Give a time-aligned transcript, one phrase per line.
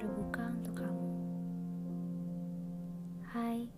[0.00, 1.08] terbuka untuk kamu.
[3.28, 3.68] Hai,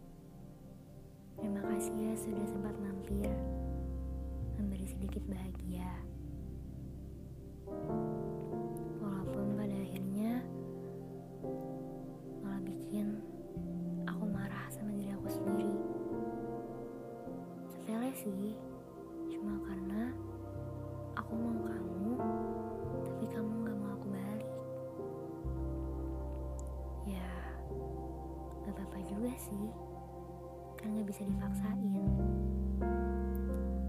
[1.35, 3.27] terima kasih ya sudah sempat mampir,
[4.55, 5.91] memberi sedikit bahagia.
[9.03, 10.47] Walaupun pada akhirnya
[12.39, 13.19] malah bikin
[14.07, 15.75] aku marah sama diri aku sendiri.
[17.67, 18.55] Sepele sih,
[19.27, 20.12] cuma karena
[29.23, 29.71] juga sih,
[30.75, 32.11] kan gak bisa dipaksain.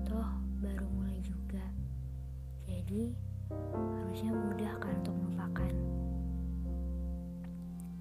[0.06, 0.30] Toh,
[0.62, 1.66] baru mulai juga.
[2.70, 3.18] Jadi,
[3.74, 5.74] harusnya mudah kan untuk melupakan.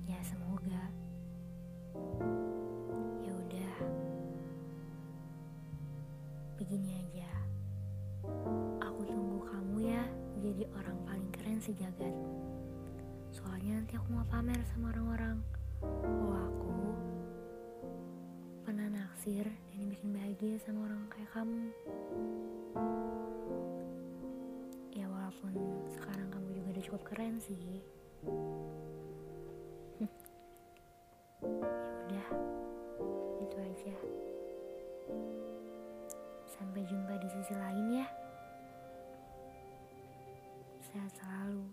[0.04, 0.84] Ya, semoga.
[3.24, 3.74] Ya udah.
[6.60, 7.32] Begini aja.
[8.84, 10.04] Aku tunggu kamu ya
[10.36, 12.12] jadi orang paling keren sejagat.
[13.32, 15.40] Soalnya nanti aku mau pamer sama orang-orang.
[15.82, 16.51] Oh, aku pernah
[19.22, 21.70] naksir dan bikin bahagia sama orang kayak kamu.
[24.90, 25.54] Ya walaupun
[25.94, 27.54] sekarang kamu juga udah cukup keren sih.
[32.10, 32.28] ya udah,
[33.46, 33.94] itu aja.
[36.50, 38.10] Sampai jumpa di sisi lain ya.
[40.82, 41.70] Sehat selalu.